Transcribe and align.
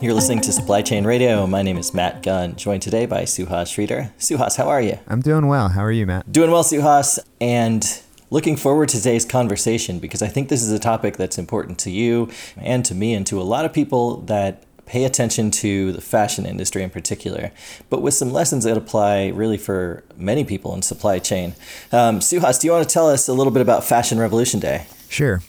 You're 0.00 0.14
listening 0.14 0.40
to 0.42 0.52
Supply 0.52 0.82
Chain 0.82 1.04
Radio. 1.04 1.44
My 1.48 1.62
name 1.62 1.76
is 1.76 1.92
Matt 1.92 2.22
Gunn, 2.22 2.54
joined 2.54 2.82
today 2.82 3.04
by 3.04 3.22
Suhas 3.22 3.66
Sridhar. 3.66 4.12
Suhas, 4.16 4.56
how 4.56 4.68
are 4.68 4.80
you? 4.80 5.00
I'm 5.08 5.20
doing 5.20 5.48
well. 5.48 5.70
How 5.70 5.82
are 5.82 5.90
you, 5.90 6.06
Matt? 6.06 6.30
Doing 6.30 6.52
well, 6.52 6.62
Suhas, 6.62 7.18
and 7.40 8.00
looking 8.30 8.54
forward 8.54 8.90
to 8.90 8.98
today's 8.98 9.24
conversation 9.24 9.98
because 9.98 10.22
I 10.22 10.28
think 10.28 10.50
this 10.50 10.62
is 10.62 10.70
a 10.70 10.78
topic 10.78 11.16
that's 11.16 11.36
important 11.36 11.80
to 11.80 11.90
you 11.90 12.30
and 12.56 12.84
to 12.84 12.94
me 12.94 13.12
and 13.12 13.26
to 13.26 13.40
a 13.40 13.42
lot 13.42 13.64
of 13.64 13.72
people 13.72 14.18
that 14.18 14.62
pay 14.86 15.04
attention 15.04 15.50
to 15.50 15.90
the 15.90 16.00
fashion 16.00 16.46
industry 16.46 16.84
in 16.84 16.90
particular, 16.90 17.50
but 17.90 18.00
with 18.00 18.14
some 18.14 18.32
lessons 18.32 18.62
that 18.62 18.76
apply 18.76 19.26
really 19.28 19.58
for 19.58 20.04
many 20.16 20.44
people 20.44 20.74
in 20.74 20.82
supply 20.82 21.18
chain. 21.18 21.56
Um, 21.90 22.20
Suhas, 22.20 22.60
do 22.60 22.68
you 22.68 22.72
want 22.72 22.88
to 22.88 22.92
tell 22.92 23.10
us 23.10 23.26
a 23.26 23.32
little 23.32 23.52
bit 23.52 23.62
about 23.62 23.82
Fashion 23.82 24.20
Revolution 24.20 24.60
Day? 24.60 24.86
Sure. 25.08 25.42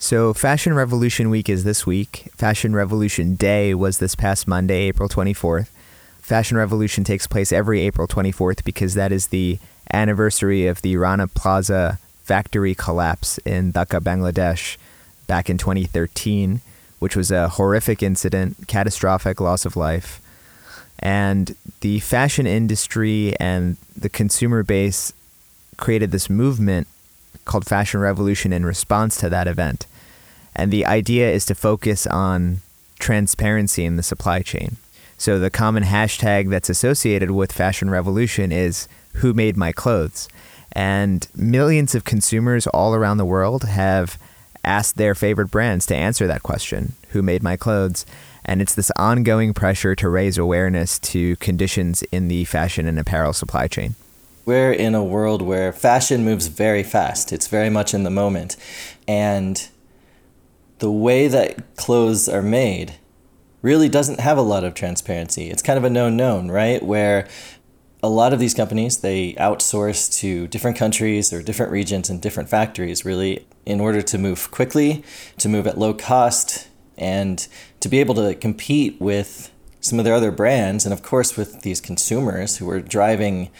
So, 0.00 0.32
Fashion 0.32 0.74
Revolution 0.74 1.28
Week 1.28 1.48
is 1.48 1.64
this 1.64 1.84
week. 1.84 2.30
Fashion 2.36 2.72
Revolution 2.72 3.34
Day 3.34 3.74
was 3.74 3.98
this 3.98 4.14
past 4.14 4.46
Monday, 4.46 4.82
April 4.82 5.08
24th. 5.08 5.70
Fashion 6.20 6.56
Revolution 6.56 7.02
takes 7.02 7.26
place 7.26 7.50
every 7.50 7.80
April 7.80 8.06
24th 8.06 8.62
because 8.62 8.94
that 8.94 9.10
is 9.10 9.26
the 9.26 9.58
anniversary 9.92 10.68
of 10.68 10.82
the 10.82 10.96
Rana 10.96 11.26
Plaza 11.26 11.98
factory 12.22 12.76
collapse 12.76 13.38
in 13.38 13.72
Dhaka, 13.72 14.00
Bangladesh 14.00 14.76
back 15.26 15.50
in 15.50 15.58
2013, 15.58 16.60
which 17.00 17.16
was 17.16 17.32
a 17.32 17.48
horrific 17.48 18.00
incident, 18.00 18.68
catastrophic 18.68 19.40
loss 19.40 19.66
of 19.66 19.74
life. 19.74 20.20
And 21.00 21.56
the 21.80 21.98
fashion 21.98 22.46
industry 22.46 23.34
and 23.40 23.76
the 23.96 24.08
consumer 24.08 24.62
base 24.62 25.12
created 25.76 26.12
this 26.12 26.30
movement 26.30 26.86
called 27.48 27.66
Fashion 27.66 27.98
Revolution 27.98 28.52
in 28.52 28.64
response 28.64 29.16
to 29.18 29.28
that 29.28 29.48
event. 29.48 29.86
And 30.54 30.70
the 30.70 30.86
idea 30.86 31.30
is 31.30 31.44
to 31.46 31.54
focus 31.54 32.06
on 32.06 32.58
transparency 33.00 33.84
in 33.84 33.96
the 33.96 34.02
supply 34.02 34.42
chain. 34.42 34.76
So 35.16 35.40
the 35.40 35.50
common 35.50 35.82
hashtag 35.82 36.48
that's 36.48 36.70
associated 36.70 37.32
with 37.32 37.52
Fashion 37.52 37.90
Revolution 37.90 38.52
is 38.52 38.86
Who 39.14 39.32
Made 39.32 39.56
My 39.56 39.72
Clothes? 39.72 40.28
And 40.72 41.26
millions 41.34 41.96
of 41.96 42.04
consumers 42.04 42.68
all 42.68 42.94
around 42.94 43.16
the 43.16 43.24
world 43.24 43.64
have 43.64 44.16
asked 44.64 44.96
their 44.96 45.14
favorite 45.14 45.50
brands 45.50 45.86
to 45.86 45.96
answer 45.96 46.26
that 46.26 46.42
question 46.42 46.92
Who 47.10 47.22
made 47.22 47.42
my 47.42 47.56
clothes? 47.56 48.06
And 48.44 48.62
it's 48.62 48.74
this 48.74 48.92
ongoing 48.96 49.54
pressure 49.54 49.94
to 49.96 50.08
raise 50.08 50.38
awareness 50.38 50.98
to 51.00 51.36
conditions 51.36 52.02
in 52.04 52.28
the 52.28 52.44
fashion 52.44 52.86
and 52.86 52.98
apparel 52.98 53.32
supply 53.32 53.66
chain. 53.66 53.94
We're 54.48 54.72
in 54.72 54.94
a 54.94 55.04
world 55.04 55.42
where 55.42 55.74
fashion 55.74 56.24
moves 56.24 56.46
very 56.46 56.82
fast. 56.82 57.34
It's 57.34 57.48
very 57.48 57.68
much 57.68 57.92
in 57.92 58.04
the 58.04 58.10
moment. 58.10 58.56
And 59.06 59.68
the 60.78 60.90
way 60.90 61.28
that 61.28 61.76
clothes 61.76 62.30
are 62.30 62.40
made 62.40 62.94
really 63.60 63.90
doesn't 63.90 64.20
have 64.20 64.38
a 64.38 64.40
lot 64.40 64.64
of 64.64 64.72
transparency. 64.72 65.50
It's 65.50 65.60
kind 65.60 65.76
of 65.76 65.84
a 65.84 65.90
known 65.90 66.16
known, 66.16 66.50
right? 66.50 66.82
Where 66.82 67.28
a 68.02 68.08
lot 68.08 68.32
of 68.32 68.40
these 68.40 68.54
companies 68.54 68.96
they 68.96 69.34
outsource 69.34 70.10
to 70.20 70.46
different 70.46 70.78
countries 70.78 71.30
or 71.30 71.42
different 71.42 71.70
regions 71.70 72.08
and 72.08 72.18
different 72.18 72.48
factories 72.48 73.04
really 73.04 73.46
in 73.66 73.82
order 73.82 74.00
to 74.00 74.16
move 74.16 74.50
quickly, 74.50 75.04
to 75.36 75.50
move 75.50 75.66
at 75.66 75.76
low 75.76 75.92
cost 75.92 76.68
and 76.96 77.48
to 77.80 77.88
be 77.90 78.00
able 78.00 78.14
to 78.14 78.34
compete 78.34 78.98
with 78.98 79.52
some 79.80 79.98
of 79.98 80.06
their 80.06 80.14
other 80.14 80.32
brands 80.32 80.86
and 80.86 80.94
of 80.94 81.02
course 81.02 81.36
with 81.36 81.60
these 81.60 81.82
consumers 81.82 82.56
who 82.56 82.70
are 82.70 82.80
driving 82.80 83.50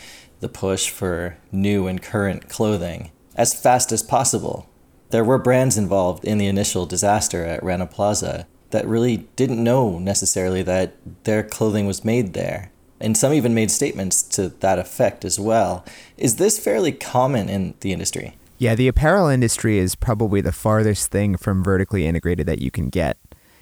the 0.41 0.49
push 0.49 0.91
for 0.91 1.37
new 1.53 1.87
and 1.87 2.03
current 2.03 2.49
clothing 2.49 3.11
as 3.35 3.59
fast 3.59 3.93
as 3.93 4.03
possible. 4.03 4.69
There 5.11 5.25
were 5.25 5.39
brands 5.39 5.79
involved 5.79 6.25
in 6.25 6.39
the 6.39 6.47
initial 6.49 6.85
disaster 6.85 7.45
at 7.45 7.63
Rana 7.63 7.87
Plaza 7.87 8.47
that 8.71 8.87
really 8.87 9.29
didn't 9.37 9.63
know 9.63 9.99
necessarily 9.99 10.63
that 10.65 10.95
their 11.25 11.43
clothing 11.43 11.87
was 11.87 12.05
made 12.05 12.35
there. 12.35 12.71
And 13.01 13.17
some 13.17 13.33
even 13.33 13.55
made 13.55 13.71
statements 13.71 14.23
to 14.23 14.49
that 14.49 14.79
effect 14.79 15.25
as 15.25 15.39
well. 15.39 15.85
Is 16.17 16.37
this 16.37 16.59
fairly 16.59 16.93
common 16.93 17.49
in 17.49 17.75
the 17.81 17.93
industry? 17.93 18.37
Yeah, 18.59 18.75
the 18.75 18.89
apparel 18.89 19.29
industry 19.29 19.79
is 19.79 19.95
probably 19.95 20.41
the 20.41 20.53
farthest 20.53 21.13
thing 21.13 21.37
from 21.37 21.63
vertically 21.63 22.07
integrated 22.07 22.47
that 22.49 22.61
you 22.61 22.73
can 22.73 22.91
get. 22.91 23.17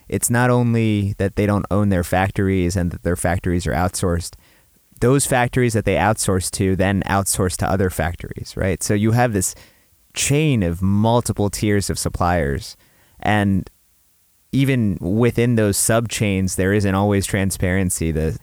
It's 0.09 0.31
not 0.31 0.50
only 0.50 1.15
that 1.19 1.36
they 1.36 1.44
don't 1.44 1.66
own 1.70 1.91
their 1.91 2.04
factories 2.04 2.76
and 2.76 2.91
that 2.92 3.03
their 3.03 3.16
factories 3.16 3.66
are 3.66 3.72
outsourced, 3.72 4.34
those 5.01 5.27
factories 5.27 5.75
that 5.75 5.84
they 5.84 5.97
outsource 5.97 6.51
to 6.53 6.77
then 6.77 7.03
outsource 7.03 7.57
to 7.59 7.69
other 7.69 7.91
factories, 7.91 8.57
right? 8.57 8.83
So 8.83 8.95
you 8.95 9.12
have 9.12 9.33
this 9.33 9.55
chain 10.15 10.62
of 10.62 10.83
multiple 10.83 11.51
tiers 11.51 11.91
of 11.91 11.99
suppliers. 11.99 12.77
And 13.21 13.71
even 14.53 14.99
within 15.01 15.57
those 15.57 15.77
sub 15.77 16.09
chains, 16.09 16.57
there 16.57 16.73
isn't 16.73 16.95
always 16.95 17.27
transparency. 17.27 18.11
The 18.11 18.39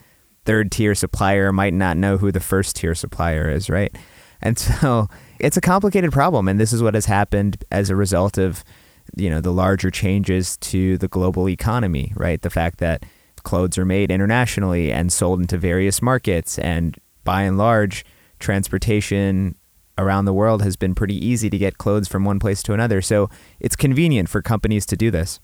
third 0.46 0.72
tier 0.72 0.94
supplier 0.94 1.52
might 1.52 1.74
not 1.74 1.98
know 1.98 2.18
who 2.18 2.32
the 2.32 2.40
first 2.40 2.76
tier 2.76 2.96
supplier 2.96 3.50
is, 3.50 3.70
right? 3.70 3.96
And 4.42 4.60
so 4.60 5.08
it's 5.40 5.58
a 5.58 5.62
complicated 5.62 6.12
problem. 6.12 6.48
And 6.48 6.60
this 6.60 6.72
is 6.72 6.84
what 6.84 6.94
has 6.94 7.06
happened 7.06 7.64
as 7.72 7.90
a 7.90 7.96
result 7.96 8.38
of, 8.38 8.64
you 9.16 9.30
know, 9.30 9.42
the 9.42 9.52
larger 9.52 9.90
changes 9.90 10.58
to 10.58 10.98
the 11.00 11.08
global 11.08 11.50
economy, 11.50 12.14
right? 12.16 12.42
The 12.42 12.50
fact 12.50 12.78
that 12.78 13.04
clothes 13.44 13.78
are 13.78 13.86
made 13.86 14.12
internationally 14.12 14.92
and 14.92 15.12
sold 15.12 15.40
into 15.42 15.58
various 15.58 16.02
markets. 16.02 16.58
And 16.60 16.98
by 17.24 17.44
and 17.44 17.58
large, 17.58 18.06
transportation 18.40 19.56
around 19.98 20.26
the 20.26 20.34
world 20.34 20.64
has 20.64 20.76
been 20.76 20.96
pretty 20.96 21.24
easy 21.24 21.50
to 21.50 21.58
get 21.58 21.78
clothes 21.78 22.08
from 22.08 22.26
one 22.26 22.40
place 22.40 22.64
to 22.64 22.74
another. 22.74 23.02
So 23.02 23.30
it's 23.60 23.76
convenient 23.76 24.30
for 24.30 24.42
companies 24.42 24.86
to 24.88 24.98
do 24.98 25.12
this. 25.12 25.40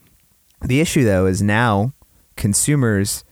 The 0.62 0.82
issue, 0.82 1.06
though, 1.06 1.26
is 1.26 1.42
now 1.42 1.94
consumers 2.36 3.24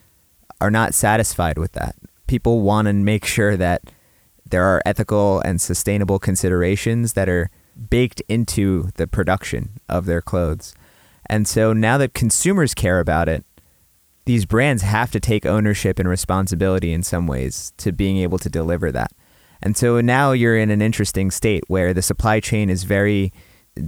are 0.61 0.72
not 0.72 0.94
satisfied 0.94 1.57
with 1.57 1.73
that. 1.73 1.95
People 2.28 2.61
want 2.61 2.88
to 2.88 2.94
make 2.94 3.25
sure 3.25 3.57
that 3.57 3.84
there 4.49 4.63
are 4.63 4.81
ethical 4.85 5.39
and 5.41 5.59
sustainable 5.59 6.19
considerations 6.19 7.13
that 7.13 7.29
are 7.29 7.49
baked 7.89 8.22
into 8.28 8.89
the 8.95 9.07
production 9.07 9.79
of 9.89 10.05
their 10.05 10.22
clothes. 10.22 10.73
And 11.29 11.47
so 11.47 11.73
now 11.73 11.97
that 11.97 12.13
consumers 12.13 12.73
care 12.73 12.99
about 12.99 13.28
it, 13.28 13.45
these 14.28 14.46
brands 14.46 14.84
have 14.84 15.10
to 15.12 15.22
take 15.22 15.46
ownership 15.46 16.00
and 16.00 16.08
responsibility 16.08 16.92
in 16.92 17.02
some 17.02 17.28
ways 17.28 17.72
to 17.78 17.94
being 17.94 18.18
able 18.18 18.38
to 18.38 18.50
deliver 18.50 18.92
that. 18.92 19.14
And 19.62 19.78
so 19.78 20.02
now 20.02 20.34
you're 20.34 20.58
in 20.58 20.70
an 20.70 20.82
interesting 20.82 21.32
state 21.32 21.64
where 21.68 21.94
the 21.94 22.02
supply 22.02 22.42
chain 22.42 22.70
is 22.70 22.84
very 22.84 23.32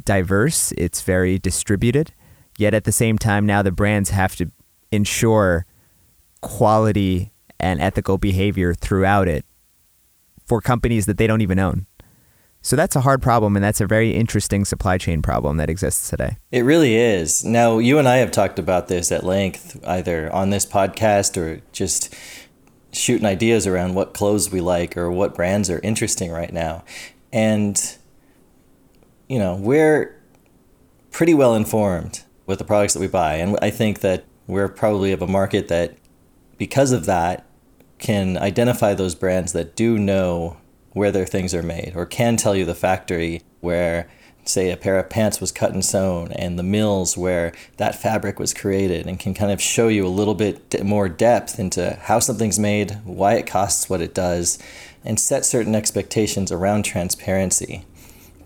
diverse, 0.05 0.71
it's 0.77 1.01
very 1.01 1.37
distributed, 1.39 2.13
yet 2.57 2.73
at 2.73 2.85
the 2.85 2.91
same 2.93 3.17
time, 3.17 3.45
now 3.45 3.61
the 3.61 3.71
brands 3.71 4.11
have 4.11 4.37
to 4.37 4.49
ensure 4.93 5.65
quality 6.41 7.33
and 7.59 7.81
ethical 7.81 8.17
behavior 8.17 8.73
throughout 8.73 9.27
it 9.27 9.45
for 10.45 10.61
companies 10.61 11.05
that 11.05 11.17
they 11.17 11.27
don't 11.27 11.41
even 11.41 11.59
own. 11.59 11.85
So 12.61 12.75
that's 12.75 12.95
a 12.95 13.01
hard 13.01 13.21
problem, 13.21 13.55
and 13.55 13.63
that's 13.63 13.79
a 13.79 13.87
very 13.87 14.11
interesting 14.11 14.65
supply 14.65 14.97
chain 14.97 15.21
problem 15.21 15.57
that 15.57 15.69
exists 15.69 16.09
today. 16.09 16.37
It 16.51 16.65
really 16.65 16.95
is. 16.95 17.45
Now, 17.45 17.77
you 17.77 17.97
and 17.99 18.07
I 18.07 18.17
have 18.17 18.31
talked 18.31 18.59
about 18.59 18.89
this 18.89 19.11
at 19.11 19.23
length, 19.23 19.79
either 19.87 20.31
on 20.33 20.49
this 20.49 20.65
podcast 20.65 21.37
or 21.37 21.61
just 21.71 22.13
shooting 22.91 23.25
ideas 23.25 23.65
around 23.65 23.93
what 23.93 24.13
clothes 24.13 24.51
we 24.51 24.59
like 24.59 24.97
or 24.97 25.09
what 25.09 25.35
brands 25.35 25.69
are 25.69 25.79
interesting 25.79 26.31
right 26.31 26.51
now. 26.51 26.83
And, 27.31 27.97
you 29.29 29.39
know, 29.39 29.55
we're 29.55 30.19
pretty 31.11 31.33
well 31.33 31.55
informed 31.55 32.23
with 32.45 32.59
the 32.59 32.65
products 32.65 32.93
that 32.93 32.99
we 32.99 33.07
buy. 33.07 33.35
And 33.35 33.57
I 33.61 33.69
think 33.69 34.01
that 34.01 34.25
we're 34.47 34.67
probably 34.67 35.11
of 35.11 35.21
a 35.21 35.27
market 35.27 35.69
that, 35.69 35.95
because 36.57 36.91
of 36.91 37.05
that, 37.05 37.45
can 37.99 38.37
identify 38.37 38.93
those 38.93 39.15
brands 39.15 39.53
that 39.53 39.75
do 39.75 39.97
know 39.97 40.57
where 40.99 41.11
their 41.11 41.25
things 41.25 41.55
are 41.55 41.63
made 41.63 41.93
or 41.95 42.05
can 42.05 42.37
tell 42.37 42.55
you 42.55 42.65
the 42.65 42.75
factory 42.75 43.41
where 43.61 44.07
say 44.43 44.71
a 44.71 44.77
pair 44.77 44.97
of 44.97 45.09
pants 45.09 45.39
was 45.39 45.51
cut 45.51 45.71
and 45.71 45.85
sewn 45.85 46.31
and 46.33 46.57
the 46.57 46.63
mills 46.63 47.17
where 47.17 47.53
that 47.77 47.95
fabric 47.95 48.39
was 48.39 48.53
created 48.53 49.07
and 49.07 49.19
can 49.19 49.33
kind 49.33 49.51
of 49.51 49.61
show 49.61 49.87
you 49.87 50.05
a 50.05 50.09
little 50.09 50.35
bit 50.35 50.83
more 50.83 51.07
depth 51.07 51.59
into 51.59 51.97
how 52.01 52.19
something's 52.19 52.59
made, 52.59 52.97
why 53.05 53.35
it 53.35 53.47
costs 53.47 53.89
what 53.89 54.01
it 54.01 54.13
does, 54.13 54.59
and 55.05 55.19
set 55.19 55.45
certain 55.45 55.75
expectations 55.75 56.51
around 56.51 56.83
transparency. 56.83 57.85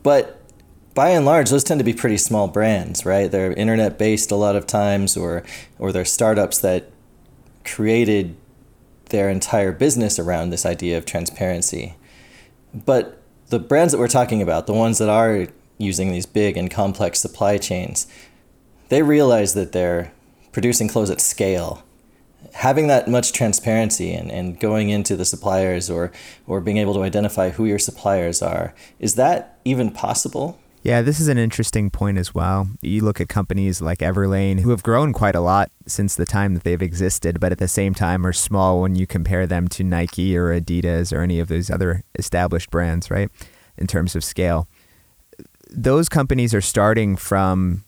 But 0.04 0.40
by 0.94 1.10
and 1.10 1.26
large, 1.26 1.50
those 1.50 1.64
tend 1.64 1.80
to 1.80 1.86
be 1.86 1.94
pretty 1.94 2.18
small 2.18 2.48
brands, 2.48 3.06
right? 3.06 3.32
They're 3.32 3.54
internet 3.54 3.98
based 3.98 4.30
a 4.30 4.36
lot 4.36 4.56
of 4.56 4.68
times, 4.68 5.18
or 5.18 5.44
or 5.80 5.92
they're 5.92 6.06
startups 6.06 6.60
that 6.60 6.92
created 7.66 8.36
their 9.10 9.30
entire 9.30 9.72
business 9.72 10.20
around 10.20 10.50
this 10.50 10.66
idea 10.66 10.98
of 10.98 11.06
transparency. 11.06 11.96
But 12.74 13.22
the 13.48 13.60
brands 13.60 13.94
that 13.94 14.00
we're 14.00 14.08
talking 14.08 14.42
about, 14.42 14.68
the 14.68 14.74
ones 14.74 14.98
that 14.98 15.10
are 15.10 15.48
using 15.78 16.12
these 16.12 16.26
big 16.26 16.58
and 16.58 16.72
complex 16.72 17.20
supply 17.20 17.58
chains, 17.58 18.08
they 18.90 19.02
realize 19.02 19.54
that 19.54 19.72
they're 19.72 20.12
producing 20.52 20.88
clothes 20.88 21.10
at 21.10 21.22
scale. 21.22 21.84
Having 22.54 22.88
that 22.88 23.08
much 23.08 23.32
transparency 23.34 24.14
and, 24.14 24.32
and 24.32 24.60
going 24.60 24.90
into 24.90 25.16
the 25.16 25.26
suppliers 25.26 25.90
or, 25.90 26.12
or 26.46 26.62
being 26.62 26.78
able 26.78 26.94
to 26.94 27.02
identify 27.02 27.50
who 27.50 27.66
your 27.66 27.80
suppliers 27.80 28.42
are, 28.42 28.74
is 29.00 29.16
that 29.16 29.60
even 29.66 29.92
possible? 29.92 30.60
Yeah, 30.84 31.02
this 31.02 31.22
is 31.22 31.30
an 31.30 31.38
interesting 31.38 31.90
point 31.90 32.18
as 32.18 32.36
well. 32.36 32.68
You 32.82 33.06
look 33.06 33.22
at 33.22 33.30
companies 33.30 33.82
like 33.82 34.00
Everlane 34.00 34.60
who 34.60 34.72
have 34.72 34.84
grown 34.84 35.14
quite 35.14 35.34
a 35.34 35.40
lot 35.40 35.72
since 35.88 36.14
the 36.14 36.26
time 36.26 36.56
that 36.56 36.66
they've 36.66 36.82
existed, 36.82 37.40
but 37.40 37.54
at 37.54 37.58
the 37.58 37.70
same 37.70 37.94
time 37.94 38.28
are 38.28 38.34
small 38.34 38.82
when 38.82 38.98
you 38.98 39.08
compare 39.08 39.48
them 39.48 39.70
to 39.70 39.84
Nike 39.86 40.36
or 40.36 40.48
Adidas 40.48 41.16
or 41.16 41.22
any 41.22 41.40
of 41.40 41.48
those 41.48 41.70
other 41.70 42.04
established 42.20 42.70
brands, 42.70 43.10
right? 43.10 43.30
In 43.78 43.88
terms 43.88 44.14
of 44.14 44.26
scale. 44.26 44.68
Those 45.70 46.10
companies 46.10 46.54
are 46.54 46.62
starting 46.62 47.16
from 47.16 47.86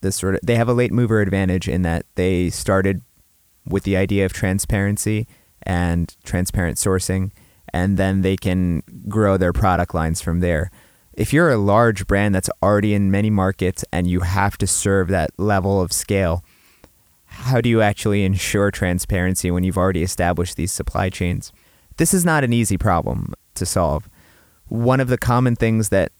this 0.00 0.16
sort 0.16 0.34
of 0.34 0.40
they 0.42 0.56
have 0.56 0.68
a 0.68 0.74
late 0.74 0.92
mover 0.92 1.20
advantage 1.20 1.68
in 1.68 1.82
that 1.82 2.04
they 2.16 2.50
started 2.50 3.00
with 3.64 3.84
the 3.84 3.96
idea 3.96 4.26
of 4.26 4.32
transparency 4.32 5.28
and 5.62 6.16
transparent 6.24 6.78
sourcing 6.78 7.30
and 7.72 7.96
then 7.96 8.22
they 8.22 8.36
can 8.36 8.82
grow 9.08 9.36
their 9.36 9.52
product 9.52 9.94
lines 9.94 10.20
from 10.20 10.40
there 10.40 10.70
if 11.16 11.32
you're 11.32 11.50
a 11.50 11.56
large 11.56 12.06
brand 12.06 12.34
that's 12.34 12.50
already 12.62 12.94
in 12.94 13.10
many 13.10 13.30
markets 13.30 13.84
and 13.90 14.06
you 14.06 14.20
have 14.20 14.58
to 14.58 14.66
serve 14.66 15.08
that 15.08 15.30
level 15.38 15.80
of 15.80 15.92
scale, 15.92 16.44
how 17.24 17.60
do 17.60 17.68
you 17.68 17.80
actually 17.80 18.22
ensure 18.22 18.70
transparency 18.70 19.50
when 19.50 19.64
you've 19.64 19.78
already 19.78 20.02
established 20.02 20.56
these 20.56 20.72
supply 20.72 21.08
chains? 21.08 21.52
This 21.96 22.12
is 22.12 22.24
not 22.24 22.44
an 22.44 22.52
easy 22.52 22.76
problem 22.76 23.32
to 23.54 23.64
solve. 23.64 24.08
One 24.68 25.00
of 25.00 25.08
the 25.08 25.18
common 25.18 25.56
things 25.56 25.88
that 25.88 26.12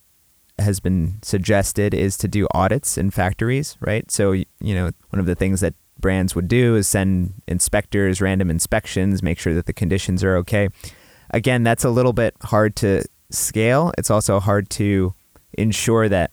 has 0.59 0.81
been 0.81 1.19
suggested 1.23 1.93
is 1.93 2.17
to 2.17 2.29
do 2.29 2.49
audits 2.55 2.97
in 2.97 3.11
factories, 3.11 3.77
right? 3.81 4.11
So, 4.11 4.33
you 4.33 4.47
know, 4.61 4.91
one 5.11 5.21
of 5.21 5.27
the 5.27 5.35
things 5.35 5.61
that 5.61 5.75
brands 5.99 6.35
would 6.35 6.49
do 6.49 6.75
is 6.75 6.89
send 6.89 7.35
inspectors 7.47 8.23
random 8.23 8.51
inspections, 8.51 9.23
make 9.23 9.39
sure 9.39 9.53
that 9.53 9.67
the 9.67 9.75
conditions 9.75 10.25
are 10.25 10.37
okay. 10.37 10.69
Again, 11.31 11.63
that's 11.65 11.85
a 11.85 11.91
little 11.91 12.15
bit 12.15 12.35
hard 12.43 12.77
to 12.77 13.05
scale, 13.31 13.93
it's 13.99 14.11
also 14.11 14.41
hard 14.41 14.71
to 14.71 15.15
ensure 15.55 16.09
that 16.09 16.33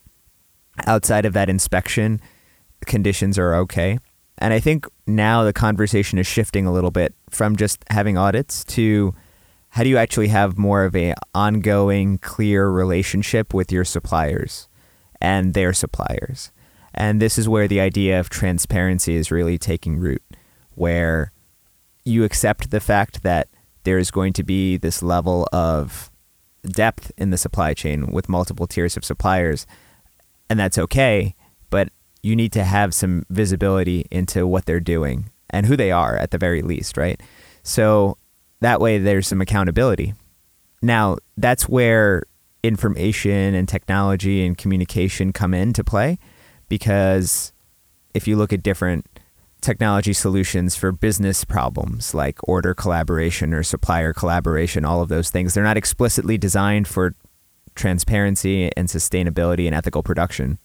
outside 0.85 1.25
of 1.25 1.33
that 1.33 1.49
inspection, 1.49 2.19
conditions 2.85 3.37
are 3.37 3.55
okay. 3.55 3.99
And 4.37 4.53
I 4.53 4.59
think 4.59 4.87
now 5.07 5.43
the 5.43 5.53
conversation 5.53 6.17
is 6.17 6.27
shifting 6.27 6.65
a 6.65 6.73
little 6.73 6.91
bit 6.91 7.13
from 7.29 7.55
just 7.55 7.83
having 7.89 8.17
audits 8.17 8.63
to 8.65 9.13
how 9.69 9.83
do 9.83 9.89
you 9.89 9.97
actually 9.97 10.27
have 10.27 10.57
more 10.57 10.85
of 10.85 10.95
a 10.95 11.15
ongoing 11.33 12.17
clear 12.19 12.69
relationship 12.69 13.53
with 13.53 13.71
your 13.71 13.85
suppliers 13.85 14.67
and 15.21 15.53
their 15.53 15.73
suppliers. 15.73 16.51
And 16.93 17.21
this 17.21 17.37
is 17.37 17.49
where 17.49 17.67
the 17.67 17.79
idea 17.79 18.19
of 18.19 18.29
transparency 18.29 19.15
is 19.15 19.31
really 19.31 19.57
taking 19.57 19.97
root, 19.97 20.21
where 20.75 21.31
you 22.05 22.23
accept 22.23 22.69
the 22.69 22.79
fact 22.79 23.23
that 23.23 23.47
there 23.83 23.97
is 23.97 24.11
going 24.11 24.33
to 24.33 24.43
be 24.43 24.77
this 24.77 25.01
level 25.01 25.47
of 25.51 26.11
depth 26.63 27.11
in 27.17 27.29
the 27.29 27.37
supply 27.37 27.73
chain 27.73 28.07
with 28.07 28.29
multiple 28.29 28.67
tiers 28.67 28.97
of 28.97 29.05
suppliers, 29.05 29.65
and 30.49 30.59
that's 30.59 30.77
okay. 30.77 31.35
But 31.69 31.89
you 32.21 32.35
need 32.35 32.51
to 32.53 32.63
have 32.63 32.93
some 32.93 33.25
visibility 33.29 34.05
into 34.09 34.47
what 34.47 34.65
they're 34.65 34.79
doing 34.79 35.29
and 35.49 35.65
who 35.65 35.75
they 35.75 35.91
are 35.91 36.17
at 36.17 36.31
the 36.31 36.37
very 36.37 36.61
least, 36.61 36.97
right? 36.97 37.21
So 37.63 38.17
that 38.61 38.79
way 38.79 38.97
there's 38.97 39.27
some 39.27 39.41
accountability. 39.41 40.13
Now, 40.81 41.17
that's 41.37 41.67
where 41.67 42.23
information 42.63 43.53
and 43.53 43.67
technology 43.67 44.45
and 44.45 44.57
communication 44.57 45.33
come 45.33 45.53
into 45.53 45.83
play 45.83 46.17
because 46.69 47.51
if 48.13 48.27
you 48.27 48.35
look 48.37 48.53
at 48.53 48.63
different 48.63 49.12
technology 49.63 50.13
solutions 50.13 50.75
for 50.75 50.91
business 50.91 51.43
problems 51.43 52.13
like 52.13 52.37
order 52.47 52.73
collaboration 52.73 53.53
or 53.53 53.63
supplier 53.63 54.13
collaboration, 54.13 54.85
all 54.85 55.01
of 55.01 55.09
those 55.09 55.31
things. 55.31 55.53
They're 55.53 55.63
not 55.63 55.77
explicitly 55.77 56.37
designed 56.37 56.87
for 56.87 57.15
transparency 57.73 58.69
and 58.77 58.87
sustainability 58.87 59.65
and 59.65 59.73
ethical 59.73 60.03
production. 60.03 60.59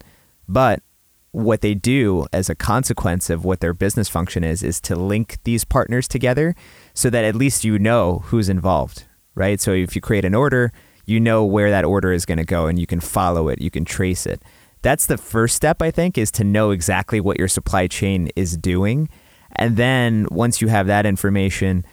But 0.47 0.83
what 1.31 1.61
they 1.61 1.75
do 1.75 2.27
as 2.33 2.51
a 2.51 2.55
consequence 2.55 3.31
of 3.31 3.45
what 3.45 3.61
their 3.61 3.75
business 3.75 4.09
function 4.09 4.45
is, 4.45 4.63
is 4.63 4.81
to 4.83 4.97
link 4.97 5.39
these 5.45 5.65
partners 5.65 6.09
together 6.09 6.55
so 6.95 7.09
that 7.11 7.25
at 7.25 7.35
least 7.35 7.65
you 7.65 7.79
know 7.79 8.21
who's 8.27 8.49
involved, 8.49 9.05
right? 9.35 9.61
So 9.61 9.73
if 9.73 9.95
you 9.95 10.01
create 10.01 10.25
an 10.25 10.35
order, 10.35 10.73
you 11.07 11.21
know 11.21 11.45
where 11.45 11.71
that 11.71 11.85
order 11.85 12.13
is 12.13 12.27
going 12.27 12.39
to 12.39 12.45
go 12.45 12.67
and 12.67 12.79
you 12.79 12.87
can 12.87 13.01
follow 13.01 13.49
it, 13.49 13.61
you 13.61 13.71
can 13.71 13.85
trace 13.85 14.27
it 14.27 14.43
that's 14.83 15.07
the 15.07 15.19
first 15.19 15.57
step 15.57 15.83
i 15.83 15.91
think 15.91 16.17
is 16.17 16.31
to 16.31 16.45
know 16.45 16.71
exactly 16.71 17.21
what 17.21 17.39
your 17.39 17.49
supply 17.49 17.87
chain 17.87 18.31
is 18.37 18.57
doing. 18.57 19.09
And 19.57 19.77
then 19.77 20.27
once 20.31 20.61
you 20.61 20.69
have 20.69 20.87
that 20.87 21.07
information 21.07 21.85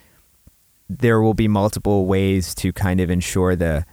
there 0.90 1.22
will 1.22 1.34
be 1.34 1.48
multiple 1.48 2.06
ways 2.06 2.54
to 2.56 2.72
kind 2.72 3.00
of 3.00 3.10
ensure 3.10 3.56
the 3.56 3.86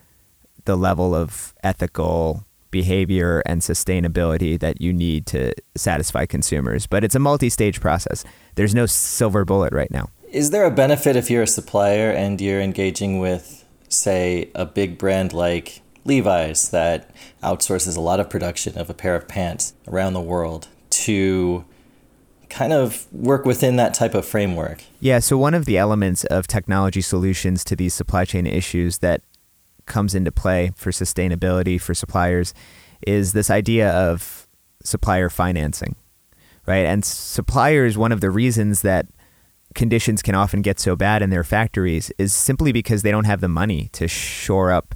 the 0.65 0.77
level 0.77 1.15
of 1.15 1.55
ethical 1.65 2.47
behavior 2.71 3.43
and 3.47 3.61
sustainability 3.61 4.59
that 4.59 4.81
you 4.81 4.93
need 4.93 5.27
to 5.27 5.53
satisfy 5.77 6.25
consumers. 6.25 6.87
But 6.87 7.05
it's 7.05 7.15
a 7.15 7.19
multi-stage 7.19 7.81
process. 7.81 8.25
There's 8.55 8.75
no 8.75 8.87
silver 8.87 9.45
bullet 9.45 9.73
right 9.73 9.91
now. 9.91 10.09
Is 10.31 10.51
there 10.51 10.65
a 10.65 10.71
benefit 10.71 11.17
if 11.17 11.31
you're 11.31 11.43
a 11.43 11.47
supplier 11.49 12.11
and 12.11 12.41
you're 12.41 12.61
engaging 12.61 13.19
with 13.19 13.65
say 13.89 14.51
a 14.55 14.65
big 14.65 14.97
brand 14.97 15.33
like 15.35 15.82
Levi's 16.05 16.71
that 16.71 17.11
outsources 17.43 17.97
a 17.97 18.01
lot 18.01 18.21
of 18.21 18.29
production 18.29 18.77
of 18.77 18.91
a 18.91 18.95
pair 18.95 19.15
of 19.15 19.29
pants 19.29 19.75
around 19.87 20.15
the 20.15 20.21
world 20.21 20.69
to 20.91 21.65
kind 22.49 22.73
of 22.73 23.07
work 23.13 23.47
within 23.47 23.77
that 23.77 23.95
type 23.95 24.15
of 24.15 24.27
framework. 24.27 24.85
Yeah, 25.01 25.21
so 25.21 25.39
one 25.39 25.55
of 25.55 25.65
the 25.65 25.79
elements 25.79 26.25
of 26.25 26.47
technology 26.47 27.01
solutions 27.01 27.65
to 27.65 27.77
these 27.77 27.95
supply 27.95 28.25
chain 28.25 28.47
issues 28.47 28.99
that 28.99 29.23
comes 29.87 30.15
into 30.15 30.31
play 30.31 30.73
for 30.77 30.91
sustainability 30.91 31.81
for 31.81 31.95
suppliers 31.95 32.53
is 33.07 33.33
this 33.33 33.51
idea 33.51 33.91
of 33.91 34.47
supplier 34.83 35.29
financing. 35.31 35.97
Right? 36.67 36.87
And 36.87 37.05
suppliers 37.05 37.99
one 37.99 38.13
of 38.13 38.21
the 38.21 38.31
reasons 38.31 38.83
that 38.83 39.07
conditions 39.75 40.23
can 40.23 40.35
often 40.35 40.63
get 40.63 40.79
so 40.79 40.95
bad 40.95 41.23
in 41.23 41.31
their 41.31 41.43
factories 41.43 42.13
is 42.19 42.33
simply 42.35 42.71
because 42.71 43.03
they 43.03 43.11
don't 43.11 43.25
have 43.25 43.41
the 43.41 43.49
money 43.49 43.89
to 43.93 44.07
shore 44.07 44.71
up 44.71 44.95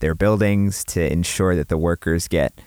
their 0.00 0.14
buildings 0.14 0.84
to 0.84 1.12
ensure 1.12 1.54
that 1.56 1.68
the 1.68 1.78
workers 1.78 2.28
get 2.28 2.60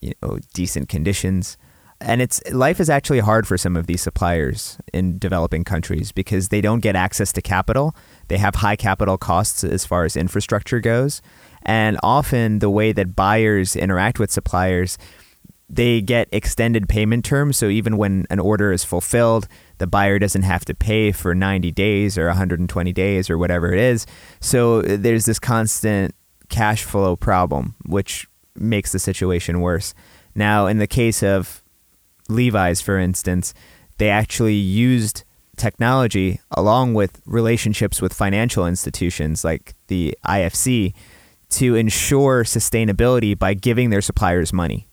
you 0.00 0.12
know 0.22 0.38
decent 0.54 0.88
conditions. 0.88 1.56
And 2.00 2.20
it's 2.20 2.42
life 2.52 2.80
is 2.80 2.90
actually 2.90 3.20
hard 3.20 3.46
for 3.46 3.56
some 3.56 3.76
of 3.76 3.86
these 3.86 4.02
suppliers 4.02 4.78
in 4.92 5.18
developing 5.18 5.62
countries 5.62 6.10
because 6.10 6.48
they 6.48 6.60
don't 6.60 6.80
get 6.80 6.96
access 6.96 7.32
to 7.34 7.42
capital. 7.42 7.94
They 8.26 8.38
have 8.38 8.56
high 8.56 8.74
capital 8.74 9.16
costs 9.16 9.62
as 9.62 9.86
far 9.86 10.04
as 10.04 10.16
infrastructure 10.16 10.80
goes. 10.80 11.22
And 11.62 11.98
often 12.02 12.58
the 12.58 12.70
way 12.70 12.90
that 12.90 13.14
buyers 13.14 13.76
interact 13.76 14.18
with 14.18 14.30
suppliers 14.30 14.98
they 15.74 16.02
get 16.02 16.28
extended 16.32 16.86
payment 16.86 17.24
terms. 17.24 17.56
So 17.56 17.68
even 17.68 17.96
when 17.96 18.26
an 18.28 18.38
order 18.38 18.72
is 18.72 18.84
fulfilled 18.84 19.48
the 19.78 19.86
buyer 19.88 20.18
doesn't 20.18 20.42
have 20.42 20.64
to 20.66 20.74
pay 20.74 21.10
for 21.10 21.34
90 21.34 21.72
days 21.72 22.16
or 22.16 22.26
120 22.26 22.92
days 22.92 23.28
or 23.28 23.36
whatever 23.36 23.72
it 23.72 23.80
is. 23.80 24.06
So 24.40 24.82
there's 24.82 25.24
this 25.24 25.40
constant 25.40 26.14
cash 26.52 26.84
flow 26.84 27.16
problem, 27.16 27.74
which 27.86 28.28
makes 28.54 28.92
the 28.92 28.98
situation 28.98 29.60
worse. 29.60 29.94
Now, 30.34 30.66
in 30.66 30.78
the 30.78 30.86
case 30.86 31.22
of 31.22 31.62
Levi's, 32.28 32.80
for 32.80 32.98
instance, 32.98 33.54
they 33.98 34.10
actually 34.10 34.54
used 34.54 35.24
technology 35.56 36.40
along 36.50 36.94
with 36.94 37.20
relationships 37.26 38.00
with 38.00 38.12
financial 38.12 38.66
institutions 38.66 39.44
like 39.44 39.74
the 39.88 40.16
IFC 40.26 40.94
to 41.50 41.74
ensure 41.74 42.44
sustainability 42.44 43.38
by 43.38 43.54
giving 43.54 43.90
their 43.90 44.00
suppliers 44.00 44.52
money. 44.52 44.86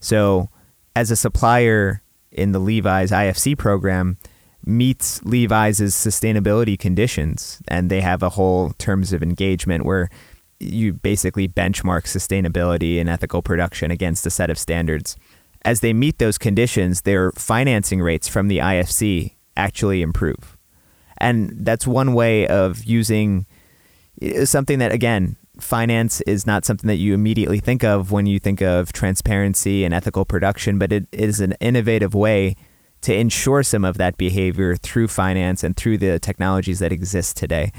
So, 0.00 0.48
as 0.94 1.10
a 1.10 1.16
supplier 1.16 2.02
in 2.30 2.52
the 2.52 2.58
Levi's 2.58 3.10
IFC 3.10 3.56
program, 3.56 4.16
meets 4.64 5.22
Levi's 5.24 5.78
sustainability 5.78 6.78
conditions, 6.78 7.60
and 7.68 7.90
they 7.90 8.00
have 8.00 8.22
a 8.22 8.30
whole 8.30 8.70
terms 8.78 9.12
of 9.12 9.22
engagement 9.22 9.84
where 9.84 10.08
you 10.60 10.92
basically 10.92 11.48
benchmark 11.48 12.04
sustainability 12.04 13.00
and 13.00 13.08
ethical 13.08 13.42
production 13.42 13.90
against 13.90 14.26
a 14.26 14.30
set 14.30 14.50
of 14.50 14.58
standards. 14.58 15.16
As 15.62 15.80
they 15.80 15.92
meet 15.92 16.18
those 16.18 16.38
conditions, 16.38 17.02
their 17.02 17.32
financing 17.32 18.00
rates 18.00 18.28
from 18.28 18.48
the 18.48 18.58
IFC 18.58 19.34
actually 19.56 20.02
improve. 20.02 20.56
And 21.18 21.52
that's 21.64 21.86
one 21.86 22.14
way 22.14 22.46
of 22.46 22.84
using 22.84 23.46
uh, 24.22 24.44
something 24.44 24.78
that, 24.78 24.92
again, 24.92 25.36
finance 25.58 26.20
is 26.22 26.46
not 26.46 26.64
something 26.64 26.88
that 26.88 26.96
you 26.96 27.14
immediately 27.14 27.58
think 27.58 27.82
of 27.82 28.12
when 28.12 28.26
you 28.26 28.38
think 28.38 28.60
of 28.60 28.92
transparency 28.92 29.84
and 29.84 29.94
ethical 29.94 30.24
production, 30.24 30.78
but 30.78 30.92
it 30.92 31.06
is 31.12 31.40
an 31.40 31.52
innovative 31.60 32.14
way 32.14 32.54
to 33.02 33.14
ensure 33.14 33.62
some 33.62 33.84
of 33.84 33.98
that 33.98 34.16
behavior 34.16 34.76
through 34.76 35.08
finance 35.08 35.62
and 35.62 35.76
through 35.76 35.98
the 35.98 36.18
technologies 36.18 36.78
that 36.80 36.92
exist 36.92 37.36
today. 37.36 37.72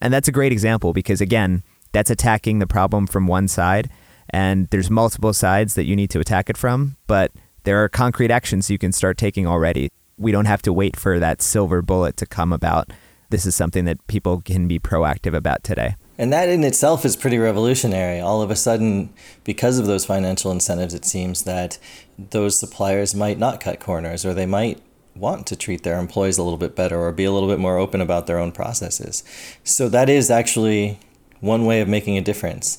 And 0.00 0.12
that's 0.12 0.28
a 0.28 0.32
great 0.32 0.52
example 0.52 0.92
because, 0.92 1.20
again, 1.20 1.62
that's 1.92 2.10
attacking 2.10 2.58
the 2.58 2.66
problem 2.66 3.06
from 3.06 3.26
one 3.26 3.48
side 3.48 3.90
and 4.30 4.68
there's 4.68 4.90
multiple 4.90 5.32
sides 5.32 5.74
that 5.74 5.84
you 5.84 5.96
need 5.96 6.10
to 6.10 6.20
attack 6.20 6.50
it 6.50 6.56
from 6.56 6.96
but 7.06 7.32
there 7.64 7.82
are 7.82 7.88
concrete 7.88 8.30
actions 8.30 8.70
you 8.70 8.78
can 8.78 8.92
start 8.92 9.16
taking 9.16 9.46
already 9.46 9.90
we 10.16 10.32
don't 10.32 10.46
have 10.46 10.62
to 10.62 10.72
wait 10.72 10.96
for 10.96 11.18
that 11.18 11.40
silver 11.42 11.82
bullet 11.82 12.16
to 12.16 12.26
come 12.26 12.52
about 12.52 12.90
this 13.30 13.44
is 13.44 13.54
something 13.54 13.84
that 13.84 14.04
people 14.06 14.40
can 14.40 14.66
be 14.66 14.78
proactive 14.78 15.34
about 15.34 15.62
today 15.62 15.94
And 16.20 16.32
that 16.32 16.48
in 16.48 16.64
itself 16.64 17.04
is 17.04 17.14
pretty 17.16 17.38
revolutionary. 17.38 18.20
All 18.20 18.42
of 18.42 18.50
a 18.50 18.56
sudden, 18.56 19.10
because 19.44 19.78
of 19.78 19.86
those 19.86 20.04
financial 20.04 20.50
incentives, 20.50 20.92
it 20.92 21.04
seems 21.04 21.44
that 21.44 21.78
those 22.18 22.58
suppliers 22.58 23.14
might 23.14 23.38
not 23.38 23.60
cut 23.60 23.78
corners 23.78 24.26
or 24.26 24.34
they 24.34 24.46
might 24.46 24.82
want 25.14 25.46
to 25.46 25.56
treat 25.56 25.84
their 25.84 25.98
employees 25.98 26.38
a 26.38 26.42
little 26.42 26.58
bit 26.58 26.74
better 26.74 26.98
or 26.98 27.12
be 27.12 27.24
a 27.24 27.32
little 27.32 27.48
bit 27.48 27.58
more 27.58 27.78
open 27.78 28.00
about 28.00 28.26
their 28.26 28.38
own 28.38 28.52
processes. 28.52 29.22
So 29.62 29.88
that 29.88 30.08
is 30.08 30.30
actually 30.30 30.98
one 31.40 31.64
way 31.64 31.80
of 31.80 31.88
making 31.88 32.16
a 32.16 32.22
difference. 32.22 32.78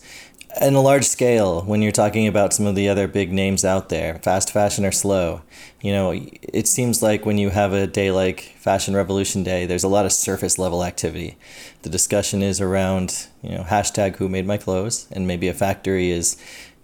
In 0.60 0.74
a 0.74 0.82
large 0.82 1.06
scale, 1.06 1.62
when 1.62 1.84
you're 1.84 1.92
talking 1.92 2.28
about 2.28 2.54
some 2.54 2.66
of 2.66 2.74
the 2.74 2.90
other 2.90 3.08
big 3.08 3.32
names 3.32 3.64
out 3.64 3.90
there, 3.90 4.16
fast 4.24 4.52
fashion 4.52 4.84
or 4.84 4.92
slow, 4.92 5.44
you 5.80 5.92
know, 5.92 6.12
it 6.12 6.68
seems 6.68 7.04
like 7.04 7.24
when 7.24 7.38
you 7.38 7.52
have 7.52 7.72
a 7.72 7.86
day 7.86 8.10
like 8.10 8.56
Fashion 8.58 8.96
Revolution 8.96 9.44
Day, 9.44 9.68
there's 9.68 9.84
a 9.84 9.88
lot 9.88 10.06
of 10.06 10.12
surface 10.12 10.58
level 10.58 10.84
activity. 10.84 11.38
The 11.84 11.90
discussion 11.90 12.42
is 12.42 12.60
around, 12.60 13.28
you 13.44 13.52
know, 13.52 13.64
hashtag 13.64 14.16
who 14.16 14.28
made 14.28 14.48
my 14.48 14.58
clothes, 14.58 15.08
and 15.12 15.28
maybe 15.28 15.48
a 15.48 15.54
factory 15.54 16.10
is 16.10 16.36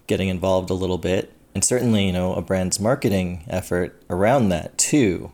getting 0.06 0.30
involved 0.30 0.70
a 0.70 0.76
little 0.76 1.00
bit. 1.00 1.34
And 1.56 1.66
certainly, 1.66 2.06
you 2.06 2.14
know, 2.14 2.36
a 2.36 2.42
brand's 2.42 2.80
marketing 2.80 3.46
effort 3.48 4.00
around 4.10 4.50
that 4.50 4.78
too. 4.78 5.32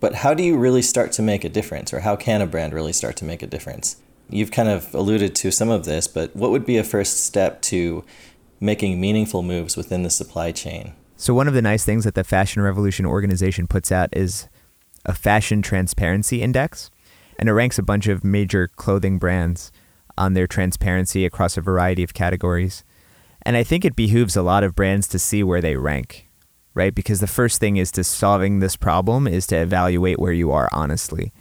But 0.00 0.16
how 0.16 0.34
do 0.34 0.42
you 0.42 0.58
really 0.58 0.82
start 0.82 1.12
to 1.12 1.22
make 1.22 1.44
a 1.44 1.48
difference, 1.48 1.94
or 1.94 2.00
how 2.00 2.14
can 2.14 2.42
a 2.42 2.46
brand 2.46 2.74
really 2.74 2.92
start 2.92 3.16
to 3.16 3.24
make 3.24 3.42
a 3.42 3.46
difference? 3.46 3.96
You've 4.30 4.50
kind 4.50 4.68
of 4.68 4.94
alluded 4.94 5.34
to 5.36 5.50
some 5.50 5.70
of 5.70 5.84
this, 5.84 6.06
but 6.06 6.34
what 6.34 6.50
would 6.50 6.64
be 6.64 6.76
a 6.76 6.84
first 6.84 7.24
step 7.24 7.60
to 7.62 8.04
making 8.60 9.00
meaningful 9.00 9.42
moves 9.42 9.76
within 9.76 10.02
the 10.02 10.10
supply 10.10 10.52
chain? 10.52 10.94
So, 11.16 11.34
one 11.34 11.48
of 11.48 11.54
the 11.54 11.62
nice 11.62 11.84
things 11.84 12.04
that 12.04 12.14
the 12.14 12.24
Fashion 12.24 12.62
Revolution 12.62 13.04
organization 13.04 13.66
puts 13.66 13.92
out 13.92 14.08
is 14.12 14.48
a 15.04 15.14
fashion 15.14 15.62
transparency 15.62 16.42
index, 16.42 16.90
and 17.38 17.48
it 17.48 17.52
ranks 17.52 17.78
a 17.78 17.82
bunch 17.82 18.06
of 18.06 18.24
major 18.24 18.68
clothing 18.68 19.18
brands 19.18 19.72
on 20.16 20.34
their 20.34 20.46
transparency 20.46 21.24
across 21.24 21.56
a 21.56 21.62
variety 21.62 22.02
of 22.02 22.14
categories. 22.14 22.84
And 23.42 23.56
I 23.56 23.62
think 23.62 23.84
it 23.84 23.96
behooves 23.96 24.36
a 24.36 24.42
lot 24.42 24.64
of 24.64 24.74
brands 24.74 25.08
to 25.08 25.18
see 25.18 25.42
where 25.42 25.62
they 25.62 25.76
rank, 25.76 26.28
right? 26.74 26.94
Because 26.94 27.20
the 27.20 27.26
first 27.26 27.58
thing 27.58 27.78
is 27.78 27.90
to 27.92 28.04
solving 28.04 28.60
this 28.60 28.76
problem 28.76 29.26
is 29.26 29.46
to 29.48 29.56
evaluate 29.56 30.18
where 30.18 30.32
you 30.32 30.52
are 30.52 30.68
honestly. 30.72 31.32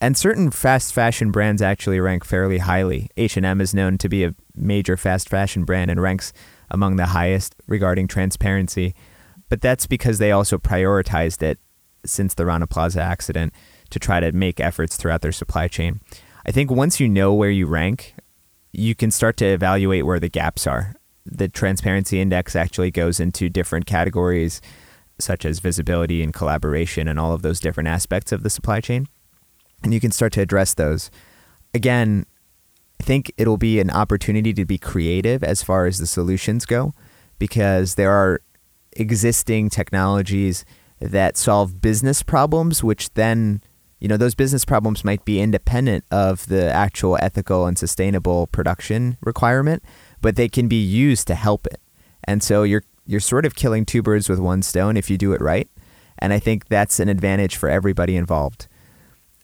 And 0.00 0.16
certain 0.16 0.50
fast 0.50 0.92
fashion 0.92 1.32
brands 1.32 1.60
actually 1.60 1.98
rank 1.98 2.24
fairly 2.24 2.58
highly. 2.58 3.08
H&M 3.16 3.60
is 3.60 3.74
known 3.74 3.98
to 3.98 4.08
be 4.08 4.24
a 4.24 4.34
major 4.54 4.96
fast 4.96 5.28
fashion 5.28 5.64
brand 5.64 5.90
and 5.90 6.00
ranks 6.00 6.32
among 6.70 6.96
the 6.96 7.06
highest 7.06 7.56
regarding 7.66 8.06
transparency. 8.06 8.94
But 9.48 9.60
that's 9.60 9.86
because 9.86 10.18
they 10.18 10.30
also 10.30 10.56
prioritized 10.58 11.42
it 11.42 11.58
since 12.04 12.34
the 12.34 12.46
Rana 12.46 12.68
Plaza 12.68 13.02
accident 13.02 13.52
to 13.90 13.98
try 13.98 14.20
to 14.20 14.30
make 14.30 14.60
efforts 14.60 14.96
throughout 14.96 15.22
their 15.22 15.32
supply 15.32 15.66
chain. 15.66 16.00
I 16.46 16.52
think 16.52 16.70
once 16.70 17.00
you 17.00 17.08
know 17.08 17.34
where 17.34 17.50
you 17.50 17.66
rank, 17.66 18.14
you 18.72 18.94
can 18.94 19.10
start 19.10 19.36
to 19.38 19.46
evaluate 19.46 20.06
where 20.06 20.20
the 20.20 20.28
gaps 20.28 20.66
are. 20.66 20.94
The 21.26 21.48
transparency 21.48 22.20
index 22.20 22.54
actually 22.54 22.92
goes 22.92 23.18
into 23.18 23.48
different 23.48 23.86
categories 23.86 24.60
such 25.18 25.44
as 25.44 25.58
visibility 25.58 26.22
and 26.22 26.32
collaboration 26.32 27.08
and 27.08 27.18
all 27.18 27.32
of 27.32 27.42
those 27.42 27.58
different 27.58 27.88
aspects 27.88 28.30
of 28.30 28.44
the 28.44 28.50
supply 28.50 28.80
chain 28.80 29.08
and 29.82 29.94
you 29.94 30.00
can 30.00 30.10
start 30.10 30.32
to 30.34 30.40
address 30.40 30.74
those. 30.74 31.10
Again, 31.74 32.26
I 33.00 33.04
think 33.04 33.32
it'll 33.36 33.58
be 33.58 33.80
an 33.80 33.90
opportunity 33.90 34.52
to 34.54 34.64
be 34.64 34.78
creative 34.78 35.44
as 35.44 35.62
far 35.62 35.86
as 35.86 35.98
the 35.98 36.06
solutions 36.06 36.66
go 36.66 36.94
because 37.38 37.94
there 37.94 38.10
are 38.10 38.40
existing 38.92 39.70
technologies 39.70 40.64
that 41.00 41.36
solve 41.36 41.80
business 41.80 42.22
problems, 42.22 42.82
which 42.82 43.12
then, 43.14 43.62
you 44.00 44.08
know, 44.08 44.16
those 44.16 44.34
business 44.34 44.64
problems 44.64 45.04
might 45.04 45.24
be 45.24 45.40
independent 45.40 46.04
of 46.10 46.46
the 46.46 46.72
actual 46.72 47.16
ethical 47.22 47.66
and 47.66 47.78
sustainable 47.78 48.48
production 48.48 49.16
requirement, 49.20 49.82
but 50.20 50.36
they 50.36 50.48
can 50.48 50.66
be 50.66 50.82
used 50.82 51.26
to 51.28 51.34
help 51.34 51.66
it. 51.66 51.80
And 52.24 52.42
so 52.42 52.62
you're 52.62 52.82
you're 53.06 53.20
sort 53.20 53.46
of 53.46 53.54
killing 53.54 53.86
two 53.86 54.02
birds 54.02 54.28
with 54.28 54.38
one 54.38 54.60
stone 54.60 54.96
if 54.96 55.08
you 55.08 55.16
do 55.16 55.32
it 55.32 55.40
right. 55.40 55.68
And 56.18 56.32
I 56.32 56.38
think 56.38 56.68
that's 56.68 57.00
an 57.00 57.08
advantage 57.08 57.56
for 57.56 57.70
everybody 57.70 58.16
involved. 58.16 58.68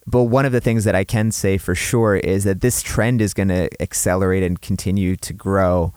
But 0.06 0.24
one 0.24 0.44
of 0.44 0.52
the 0.52 0.60
things 0.60 0.84
that 0.84 0.94
I 0.94 1.04
can 1.04 1.30
say 1.30 1.56
for 1.56 1.74
sure 1.74 2.16
is 2.16 2.44
that 2.44 2.60
this 2.60 2.82
trend 2.82 3.20
is 3.20 3.34
going 3.34 3.48
to 3.48 3.70
accelerate 3.80 4.42
and 4.42 4.60
continue 4.60 5.16
to 5.16 5.32
grow 5.32 5.92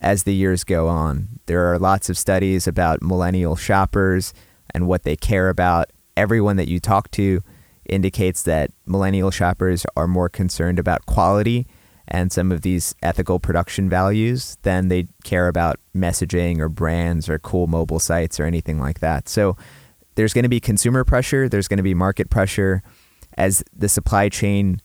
as 0.00 0.24
the 0.24 0.34
years 0.34 0.62
go 0.62 0.88
on. 0.88 1.40
There 1.46 1.72
are 1.72 1.78
lots 1.78 2.10
of 2.10 2.18
studies 2.18 2.66
about 2.66 3.02
millennial 3.02 3.56
shoppers 3.56 4.34
and 4.74 4.86
what 4.86 5.04
they 5.04 5.16
care 5.16 5.48
about. 5.48 5.90
Everyone 6.16 6.56
that 6.56 6.68
you 6.68 6.80
talk 6.80 7.10
to 7.12 7.42
indicates 7.86 8.42
that 8.42 8.70
millennial 8.84 9.30
shoppers 9.30 9.86
are 9.96 10.06
more 10.06 10.28
concerned 10.28 10.78
about 10.78 11.06
quality 11.06 11.66
and 12.08 12.30
some 12.30 12.52
of 12.52 12.62
these 12.62 12.94
ethical 13.02 13.40
production 13.40 13.88
values 13.88 14.58
than 14.62 14.88
they 14.88 15.08
care 15.24 15.48
about 15.48 15.80
messaging 15.94 16.58
or 16.58 16.68
brands 16.68 17.28
or 17.28 17.38
cool 17.38 17.66
mobile 17.66 17.98
sites 17.98 18.38
or 18.38 18.44
anything 18.44 18.78
like 18.78 19.00
that. 19.00 19.28
So 19.28 19.56
there's 20.14 20.32
going 20.32 20.44
to 20.44 20.48
be 20.48 20.60
consumer 20.60 21.04
pressure, 21.04 21.48
there's 21.48 21.68
going 21.68 21.78
to 21.78 21.82
be 21.82 21.94
market 21.94 22.30
pressure 22.30 22.82
as 23.36 23.62
the 23.74 23.88
supply 23.88 24.28
chain 24.28 24.80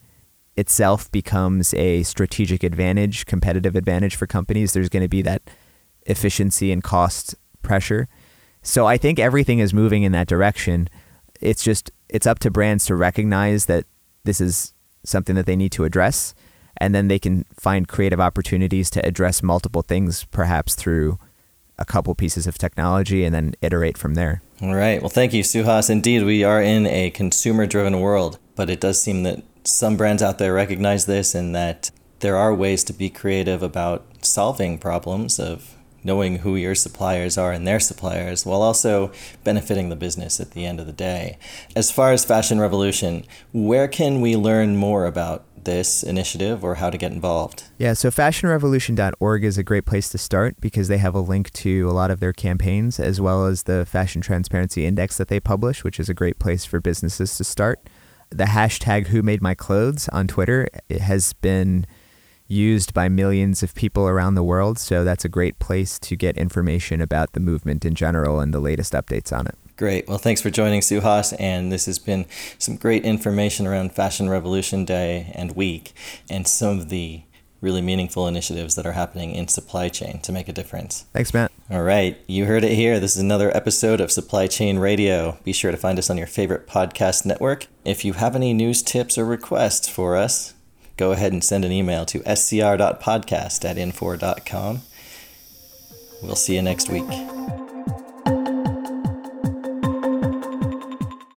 itself 0.56 1.12
becomes 1.12 1.74
a 1.76 2.04
strategic 2.04 2.64
advantage, 2.64 3.26
competitive 3.26 3.76
advantage 3.76 4.16
for 4.16 4.28
companies, 4.28 4.74
there's 4.74 4.90
going 4.90 5.04
to 5.04 5.10
be 5.10 5.22
that 5.22 5.42
efficiency 6.06 6.72
and 6.72 6.84
cost 6.84 7.36
pressure. 7.62 8.08
So 8.62 8.86
I 8.86 8.98
think 8.98 9.18
everything 9.20 9.60
is 9.60 9.74
moving 9.74 10.04
in 10.04 10.12
that 10.12 10.28
direction. 10.28 10.90
It's 11.40 11.64
just 11.64 11.92
it's 12.10 12.28
up 12.28 12.40
to 12.40 12.52
brands 12.52 12.86
to 12.86 12.96
recognize 12.96 13.66
that 13.66 13.86
this 14.24 14.42
is 14.42 14.74
something 15.04 15.36
that 15.36 15.46
they 15.46 15.56
need 15.56 15.72
to 15.72 15.84
address 15.84 16.36
and 16.78 16.94
then 16.94 17.08
they 17.08 17.20
can 17.20 17.46
find 17.60 17.88
creative 17.88 18.20
opportunities 18.20 18.90
to 18.92 19.06
address 19.06 19.42
multiple 19.42 19.82
things 19.82 20.26
perhaps 20.26 20.76
through 20.76 21.18
a 21.82 21.86
couple 21.86 22.14
pieces 22.16 22.46
of 22.48 22.58
technology 22.58 23.24
and 23.24 23.34
then 23.34 23.56
iterate 23.62 23.98
from 23.98 24.14
there. 24.14 24.42
All 24.62 24.76
right. 24.76 25.02
Well, 25.02 25.10
thank 25.10 25.34
you, 25.34 25.44
Suhas. 25.44 25.90
Indeed, 25.90 26.24
we 26.24 26.44
are 26.44 26.62
in 26.62 26.86
a 26.86 27.10
consumer 27.10 27.66
driven 27.66 28.00
world, 28.00 28.38
but 28.56 28.70
it 28.70 28.80
does 28.80 29.02
seem 29.02 29.24
that 29.24 29.44
some 29.64 29.98
brands 29.98 30.22
out 30.22 30.38
there 30.38 30.54
recognize 30.54 31.08
this 31.08 31.34
and 31.34 31.56
that 31.56 31.90
there 32.20 32.38
are 32.38 32.54
ways 32.54 32.84
to 32.84 32.94
be 32.94 33.10
creative 33.10 33.64
about 33.64 34.06
solving 34.22 34.78
problems 34.78 35.40
of 35.40 35.76
knowing 36.04 36.40
who 36.40 36.56
your 36.56 36.76
suppliers 36.76 37.38
are 37.38 37.52
and 37.52 37.68
their 37.68 37.80
suppliers 37.80 38.46
while 38.46 38.62
also 38.62 39.12
benefiting 39.44 39.90
the 39.90 39.96
business 39.96 40.40
at 40.40 40.52
the 40.52 40.66
end 40.66 40.80
of 40.80 40.86
the 40.86 40.94
day. 40.94 41.38
As 41.76 41.92
far 41.92 42.12
as 42.12 42.26
Fashion 42.26 42.60
Revolution, 42.60 43.26
where 43.52 43.88
can 43.88 44.22
we 44.22 44.36
learn 44.36 44.76
more 44.76 45.06
about 45.06 45.44
this 45.66 46.04
initiative 46.04 46.64
or 46.64 46.76
how 46.76 46.90
to 46.90 46.98
get 46.98 47.12
involved? 47.12 47.64
Yeah, 47.78 47.94
so 47.94 48.10
fashionrevolution.org 48.10 49.44
is 49.44 49.58
a 49.58 49.64
great 49.64 49.86
place 49.86 50.10
to 50.10 50.18
start 50.18 50.60
because 50.60 50.88
they 50.88 50.98
have 50.98 51.16
a 51.16 51.20
link 51.20 51.52
to 51.54 51.90
a 51.90 51.94
lot 51.94 52.12
of 52.12 52.20
their 52.20 52.34
campaigns 52.34 53.00
as 53.00 53.22
well 53.22 53.46
as 53.46 53.64
the 53.64 53.86
Fashion 53.86 54.22
Transparency 54.22 54.86
Index 54.86 55.18
that 55.18 55.28
they 55.28 55.40
publish, 55.40 55.84
which 55.84 56.00
is 56.00 56.10
a 56.10 56.14
great 56.14 56.40
place 56.40 56.66
for 56.66 56.80
businesses 56.80 57.38
to 57.38 57.44
start. 57.44 57.80
The 58.30 58.46
hashtag 58.46 59.08
Who 59.08 59.22
Made 59.22 59.42
My 59.42 59.54
Clothes 59.54 60.08
on 60.10 60.28
Twitter 60.28 60.68
has 60.90 61.34
been 61.34 61.86
used 62.48 62.94
by 62.94 63.08
millions 63.08 63.64
of 63.64 63.74
people 63.74 64.08
around 64.08 64.36
the 64.36 64.44
world, 64.44 64.78
so 64.78 65.04
that's 65.04 65.24
a 65.24 65.30
great 65.30 65.58
place 65.60 65.98
to 66.00 66.16
get 66.16 66.38
information 66.38 67.02
about 67.02 67.32
the 67.34 67.40
movement 67.40 67.86
in 67.86 67.96
general 67.96 68.40
and 68.40 68.54
the 68.54 68.60
latest 68.60 68.94
updates 68.94 69.38
on 69.38 69.48
it. 69.48 69.56
Great. 69.82 70.08
Well, 70.08 70.20
thanks 70.20 70.42
for 70.42 70.52
joining 70.52 70.82
Suhas. 70.82 71.36
And 71.40 71.72
this 71.72 71.88
has 71.88 71.98
been 71.98 72.28
some 72.60 72.76
great 72.76 73.04
information 73.04 73.66
around 73.66 73.94
Fashion 73.94 74.30
Revolution 74.30 74.86
Day 74.86 75.32
and 75.34 75.56
week 75.56 75.94
and 76.30 76.48
some 76.48 76.78
of 76.78 76.90
the 76.90 77.24
really 77.62 77.82
meaningful 77.82 78.28
initiatives 78.28 78.76
that 78.76 78.86
are 78.86 78.92
happening 78.92 79.34
in 79.34 79.48
supply 79.48 79.90
chain 79.90 80.20
to 80.20 80.32
make 80.32 80.48
a 80.48 80.54
difference. 80.54 81.06
Thanks, 81.14 81.34
Matt. 81.34 81.52
All 81.72 81.82
right. 81.82 82.16
You 82.28 82.46
heard 82.46 82.64
it 82.64 82.76
here. 82.76 83.00
This 83.00 83.16
is 83.16 83.24
another 83.24 83.50
episode 83.58 84.00
of 84.00 84.12
Supply 84.12 84.46
Chain 84.46 84.78
Radio. 84.78 85.40
Be 85.44 85.52
sure 85.52 85.72
to 85.72 85.78
find 85.78 85.98
us 85.98 86.12
on 86.12 86.18
your 86.20 86.28
favorite 86.28 86.68
podcast 86.68 87.26
network. 87.26 87.66
If 87.84 88.06
you 88.06 88.14
have 88.14 88.36
any 88.36 88.54
news 88.54 88.84
tips 88.84 89.18
or 89.18 89.26
requests 89.26 89.90
for 89.90 90.16
us, 90.16 90.54
go 90.96 91.12
ahead 91.12 91.34
and 91.34 91.44
send 91.44 91.66
an 91.66 91.72
email 91.72 92.06
to 92.06 92.20
scr.podcast 92.20 93.66
at 93.66 93.78
infor.com. 93.78 94.82
We'll 96.22 96.36
see 96.36 96.54
you 96.54 96.62
next 96.62 96.88
week. 96.88 97.61